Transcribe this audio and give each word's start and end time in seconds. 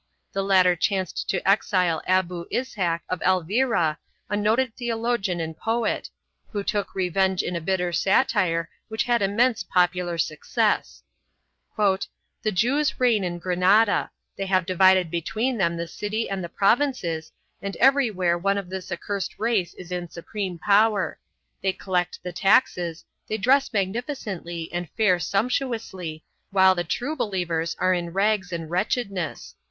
The 0.33 0.41
latter 0.43 0.75
chanced 0.75 1.29
to 1.29 1.47
exile 1.47 2.01
Abu 2.07 2.45
Ishac 2.51 3.01
of 3.07 3.21
Elvira, 3.21 3.99
a 4.31 4.35
noted 4.35 4.75
theologian 4.75 5.39
and 5.39 5.55
poet, 5.55 6.09
who 6.51 6.63
took 6.63 6.95
revenge 6.95 7.43
in 7.43 7.55
a 7.55 7.61
bitter 7.61 7.93
satire 7.93 8.67
which 8.87 9.03
had 9.03 9.21
immense 9.21 9.61
popular 9.61 10.17
success. 10.17 11.03
"The 11.77 12.07
Jews 12.51 12.99
reign 12.99 13.23
in 13.23 13.37
Gran 13.37 13.61
ada; 13.61 14.09
they 14.35 14.47
have 14.47 14.65
divided 14.65 15.11
between 15.11 15.59
them 15.59 15.77
the 15.77 15.87
city 15.87 16.27
and 16.27 16.43
the 16.43 16.49
provinces, 16.49 17.31
and 17.61 17.75
everywhere 17.75 18.39
one 18.39 18.57
of 18.57 18.71
this 18.71 18.91
accursed 18.91 19.37
race 19.37 19.75
is 19.75 19.91
in 19.91 20.09
supreme 20.09 20.57
power. 20.57 21.19
They 21.61 21.73
collect 21.73 22.23
the 22.23 22.33
taxes, 22.33 23.05
they 23.27 23.37
dress 23.37 23.71
magnificently 23.71 24.67
and 24.73 24.89
fare 24.97 25.19
sump 25.19 25.51
tuously, 25.51 26.23
while 26.49 26.73
the 26.73 26.83
true 26.83 27.15
believers 27.15 27.75
are 27.77 27.93
in 27.93 28.09
rags 28.13 28.51
and 28.51 28.67
wretchedness. 28.67 29.53